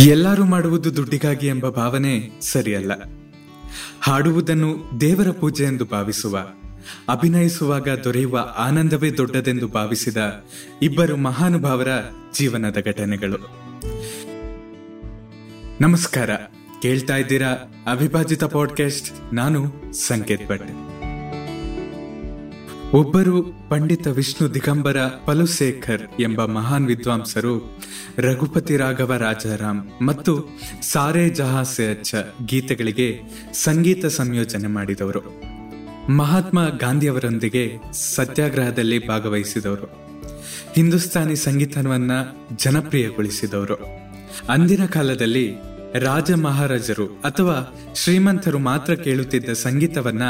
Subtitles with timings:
[0.00, 2.92] ಎಲ್ಲರೂ ಮಾಡುವುದು ದುಡ್ಡಿಗಾಗಿ ಎಂಬ ಭಾವನೆ ಸರಿಯಲ್ಲ.
[4.00, 6.38] ಹಾಡುವುದನ್ನು ದೇವರ ಪೂಜೆ ಎಂದು ಭಾವಿಸುವ,
[7.08, 10.16] ಅಭಿನಯಿಸುವಾಗ ದೊರೆಯುವ ಆನಂದವೇ ದೊಡ್ಡದೆಂದು ಭಾವಿಸಿದ
[10.82, 11.88] ಇಬ್ಬರು ಮಹಾನುಭಾವರ
[12.34, 13.36] ಜೀವನದ ಘಟನೆಗಳು.
[15.80, 16.30] ನಮಸ್ಕಾರ.
[16.82, 17.48] ಕೇಳ್ತಾ ಇದ್ದೀರಾ
[17.86, 20.87] ಅವಿಭಾಜಿತ ಪಾಡ್ಕಾಸ್ಟ್ ನಾನು ಸಂಕೇತ್ ಭಟ್.
[22.92, 27.78] ಒಬ್ಬರು ಪಂಡಿತ ವಿಷ್ಣು ದಿಗಂಬರ ಪಲುಸೇಖರ್ ಎಂಬ ಮಹಾನ್ ವಿದ್ವಾಂಸರು
[28.18, 32.14] ರಘುಪತಿ ರಾಘವ ರಾಜಾರಾಮ್ ಮತ್ತು ಸಾರೆ ಜಹಾಸೆ ಅಚ್ಚ
[32.46, 33.20] ಗೀತೆಗಳಿಗೆ
[33.52, 35.20] ಸಂಗೀತ ಸಂಯೋಜನೆ ಮಾಡಿದವರು.
[36.12, 39.86] ಮಹಾತ್ಮ ಗಾಂಧಿಯವರೊಂದಿಗೆ ಸತ್ಯಾಗ್ರಹದಲ್ಲಿ ಭಾಗವಹಿಸಿದವರು.
[40.74, 43.74] ಹಿಂದೂಸ್ತಾನಿ ಸಂಗೀತವನ್ನು ಜನಪ್ರಿಯಗೊಳಿಸಿದವರು.
[44.48, 45.54] ಅಂದಿನ ಕಾಲದಲ್ಲಿ
[45.94, 50.22] ರಾಜ ಮಹಾರಾಜರು ಅಥವಾ ಶ್ರೀಮಂತರು ಮಾತ್ರ ಕೇಳುತ್ತಿದ್ದ ಸಂಗೀತವನ್ನ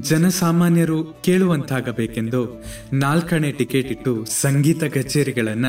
[0.00, 5.66] ಜನಸಾಮಾನ್ಯರು ಕೇಳುವಂತಾಗಬೇಕೆಂದು ನಾಲ್ಕನೇ ಟಿಕೆಟ್ ಇಟ್ಟು ಸಂಗೀತ ಕಚೇರಿಗಳನ್ನ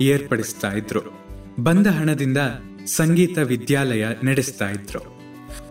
[0.00, 1.00] ಏರ್ಪಡಿಸ್ತಾ ಇದ್ರು.
[1.60, 2.38] ಬಂದ ಹಣದಿಂದ
[2.86, 5.18] ಸಂಗೀತ ವಿದ್ಯಾಲಯ ನಡೆಸ್ತಾ ಇದ್ರು.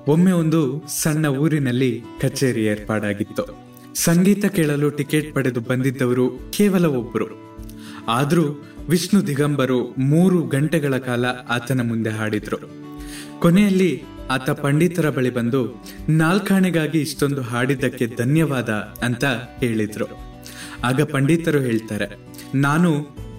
[0.08, 3.64] ಒಮ್ಮೆ ಒಂದು ಸಣ್ಣ ಊರಿನಲ್ಲಿ ಕಚೇರಿ ಏರ್ಪಾಡಾಗಿತ್ತು.
[3.96, 7.58] ಸಂಗೀತ ಕೇಳಲು ಟಿಕೆಟ್ ಪಡೆದು ಬಂದಿದ್ದವರು ಕೇವಲ ಒಬ್ಬರು
[8.08, 12.83] ಆದ್ರೂ ವಿಷ್ಣು ದಿಗಂಬರು ಮೂರು ಗಂಟೆಗಳ ಕಾಲ ಆತನ ಮುಂದೆ ಹಾಡಿದ್ರು.
[13.42, 18.70] ಕೊನೆಯಲ್ಲಿ ಆತ ಪಂಡಿತರ ಬಳಿ ಬಂದು, ನಾಲ್ಕಾಣೆಗಾಗಿ ಇಷ್ಟೊಂದು ಹಾಡಿದ್ದಕ್ಕೆ ಧನ್ಯವಾದ
[19.04, 19.26] ಅಂತ
[19.60, 20.08] ಹೇಳಿದ್ರು.
[20.84, 22.08] ಆಗ ಪಂಡಿತರು ಹೇಳ್ತಾರೆ,
[22.56, 22.92] ನಾನು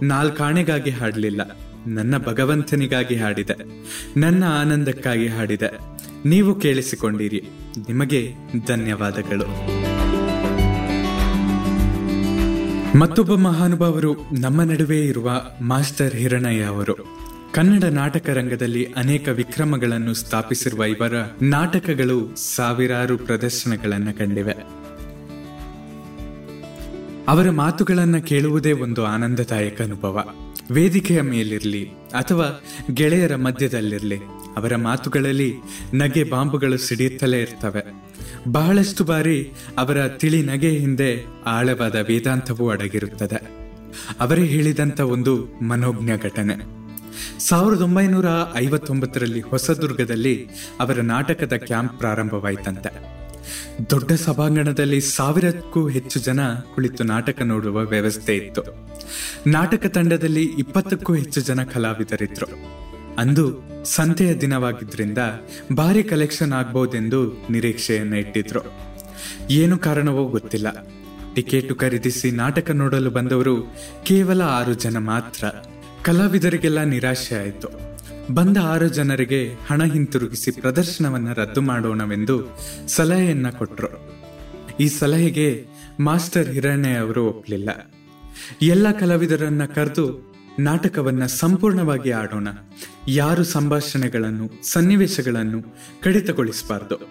[0.03, 1.43] ನಾಲ್ಕಾಣೆಗಾಗಿ ಹಾಡಲಿಲ್ಲ,
[1.87, 3.57] ನನ್ನ ಭಗವಂತನಿಗಾಗಿ ಹಾಡಿದೆ,
[4.17, 5.71] ನನ್ನ ಆನಂದಕ್ಕಾಗಿ ಹಾಡಿದೆ.
[6.27, 7.41] ನೀವು ಕೇಳಿಸಿಕೊಂಡಿರಿ,
[7.89, 8.35] ನಿಮಗೆ
[8.67, 9.49] ಧನ್ಯವಾದಗಳು.
[12.99, 17.24] ಮತ್ತೊಬ್ಬ ಮಹಾನುಭಾವರು ನಮ್ಮ ನಡುವೆ ಇರುವ ಮಾಸ್ಟರ್ ಹಿರಣಯ್ಯ ಅವರು.
[17.55, 24.53] ಕನ್ನಡ ನಾಟಕ ರಂಗದಲ್ಲಿ ಅನೇಕ ವಿಕ್ರಮಗಳನ್ನು ಸ್ಥಾಪಿಸಿರುವ ಇವರ ನಾಟಕಗಳು ಸಾವಿರಾರು ಪ್ರದರ್ಶನಗಳನ್ನು ಕಂಡಿವೆ.
[27.29, 30.25] ಅವರ ಮಾತುಗಳನ್ನು ಕೇಳುವುದೇ ಒಂದು ಆನಂದದಾಯಕ ಅನುಭವ.
[30.71, 32.63] ವೇದಿಕೆಯ ಮೇಲಿರಲಿ ಅಥವಾ
[32.95, 34.17] ಗೆಳೆಯರ ಮಧ್ಯದಲ್ಲಿರಲಿ,
[34.57, 35.55] ಅವರ ಮಾತುಗಳಲ್ಲಿ
[35.95, 37.83] ನಗೆ ಬಾಂಬುಗಳು ಸಿಡಿಯುತ್ತಲೇ ಇರ್ತವೆ.
[38.53, 43.43] ಬಹಳಷ್ಟು ಬಾರಿ ಅವರ ತಿಳಿ ನಗೆ ಹಿಂದೆ ಆಳವಾದ ವೇದಾಂತವೂ ಅಡಗಿರುತ್ತದೆ.
[44.21, 46.84] ಅವರೇ ಹೇಳಿದಂಥ ಒಂದು ಮನೋಜ್ಞ ಘಟನೆ.
[47.39, 48.27] ಸಾವಿರದ ಒಂಬೈನೂರ
[48.57, 50.49] ಐವತ್ತೊಂಬತ್ತರಲ್ಲಿ ಹೊಸದುರ್ಗದಲ್ಲಿ
[50.81, 53.25] ಅವರ ನಾಟಕದ ಕ್ಯಾಂಪ್ ಪ್ರಾರಂಭವಾಯಿತಂತೆ.
[53.91, 56.41] ದೊಡ್ಡ ಸಭಾಂಗಣದಲ್ಲಿ ಸಾವಿರಕ್ಕೂ ಹೆಚ್ಚು ಜನ
[56.75, 58.63] ಕುಳಿತು ನಾಟಕ ನೋಡುವ ವ್ಯವಸ್ಥೆ ಇತ್ತು.
[59.47, 62.47] ನಾಟಕ ತಂಡದಲ್ಲಿ ಇಪ್ಪತ್ತಕ್ಕೂ ಹೆಚ್ಚು ಜನ ಕಲಾವಿದರಿದ್ರು.
[63.19, 65.19] ಅಂದು ಸಂತೆಯ ದಿನವಾಗಿದ್ದರಿಂದ
[65.77, 68.61] ಭಾರಿ ಕಲೆಕ್ಷನ್ ಆಗ್ಬಹುದೆಂದು ನಿರೀಕ್ಷೆಯನ್ನು ಇಟ್ಟಿದ್ರು.
[69.51, 70.87] ಏನು ಕಾರಣವೋ ಗೊತ್ತಿಲ್ಲ.
[71.35, 75.45] ಟಿಕೆಟು ಖರೀದಿಸಿ ನಾಟಕ ನೋಡಲು ಬಂದವರು ಕೇವಲ ಆರು ಜನ ಮಾತ್ರ.
[76.05, 77.69] ಕಲಾವಿದರಿಗೆಲ್ಲ ನಿರಾಶೆ ಆಯಿತು.
[78.35, 82.57] ಬಂದ ಆರು ಜನರಿಗೆ ಹಣ ಹಿಂತಿರುಗಿಸಿ ಪ್ರದರ್ಶನವನ್ನು ರದ್ದು ಮಾಡೋಣವೆಂದು
[82.89, 83.91] ಸಲಹೆಯನ್ನ ಕೊಟ್ಟರು
[84.81, 85.67] ಈ ಸಲಹೆಗೆ
[86.01, 87.71] ಮಾಸ್ಟರ್ ಹಿರಣ್ಯ ಅವರು ಒಪ್ಪಲಿಲ್ಲ
[88.63, 92.49] ಎಲ್ಲ ಕಲಾವಿದರನ್ನ ಕರೆದು ನಾಟಕವನ್ನ ಸಂಪೂರ್ಣವಾಗಿ ಆಡೋಣ.
[93.09, 97.09] ಯಾರು ಸಂಭಾಷಣೆಗಳನ್ನು, ಸನ್ನಿವೇಶಗಳನ್ನು ಕಡಿತಗೊಳಿಸಬಾರ್ದು.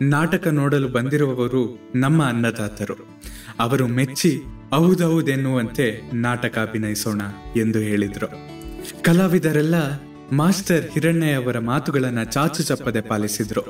[0.00, 3.20] ನಾಟಕ ನೋಡಲು ಬಂದಿರುವವರು ನಮ್ಮ ಅನ್ನದಾತರು.
[3.60, 4.40] ಅವರು ಮೆಚ್ಚಿ
[4.70, 7.22] ಹೌದೌದೆನ್ನುವಂತೆ ನಾಟಕ ಅಭಿನಯಿಸೋಣ
[7.56, 8.28] ಎಂದು ಹೇಳಿದರು.
[9.02, 9.74] ಕಲಾವಿದರೆಲ್ಲ
[10.32, 13.62] ಮಾಸ್ಟರ್ ಹಿರಣ್ಯ ಅವರ ಮಾತುಗಳನ್ನು ಚಾಚು ಚಪ್ಪದೆ ಪಾಲಿಸಿದ್ರು.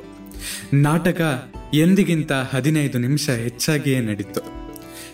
[0.72, 4.65] ನಾಟಕ ಎಂದಿಗಿಂತ ಹದಿನೈದು ನಿಮಿಷ ಹೆಚ್ಚಾಗಿಯೇ ನಡೀತು.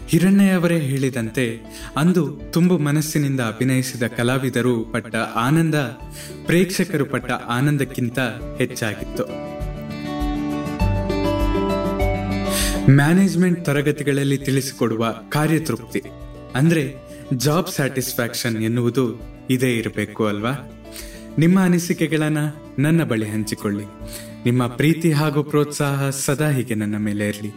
[0.09, 1.59] ಹಿರಣ್ಯವರೇ ಹೇಳಿದಂತೆ
[1.97, 5.75] ಅಂದು ತುಂಬು ಮನಸ್ಸಿನಿಂದ ಅಭಿನಯಿಸಿದ ಕಲಾವಿದರು ಪಟ್ಟ ಆನಂದ,
[6.47, 8.19] ಪ್ರೇಕ್ಷಕರು ಪಟ್ಟ ಆನಂದಕ್ಕಿಂತ
[8.59, 9.53] ಹೆಚ್ಚಾಗಿತ್ತು.
[12.91, 16.03] ಮ್ಯಾನೇಜ್ಮೆಂಟ್ ತರಗತಿಗಳಲ್ಲಿ ತಿಳಿಸಿಕೊಡುವ ಕಾರ್ಯತೃಪ್ತಿ,
[16.55, 16.95] ಅಂದ್ರೆ
[17.37, 19.21] ಜಾಬ್ ಸ್ಯಾಟಿಸ್ಫ್ಯಾಕ್ಷನ್ ಎನ್ನುವುದು
[19.51, 20.51] ಇದೇ ಇರಬೇಕು ಅಲ್ವಾ?
[21.39, 22.39] ನಿಮ್ಮ ಅನಿಸಿಕೆಗಳನ್ನ
[22.79, 23.85] ನನ್ನ ಬಳಿ ಹಂಚಿಕೊಳ್ಳಿ.
[24.45, 27.51] ನಿಮ್ಮ ಪ್ರೀತಿ ಹಾಗೂ ಪ್ರೋತ್ಸಾಹ ಸದಾ ಹೀಗೆ ನನ್ನ ಮೇಲೆ ಇರಲಿ.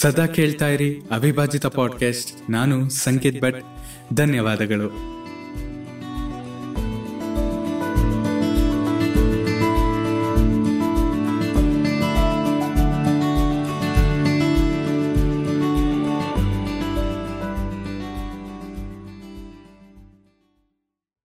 [0.00, 3.64] ಸದಾ ಕೇಳ್ತಾ ಇರಿ ಅವಿಭಾಜಿತ ಪಾಡ್ಕಾಸ್ಟ್ ನಾನು ಸಂಕೇತ್ ಭಟ್.
[4.14, 5.17] ಧನ್ಯವಾದಗಳು.